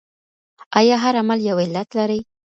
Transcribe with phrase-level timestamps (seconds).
[0.79, 2.19] آيا هر عمل يو علت لري؟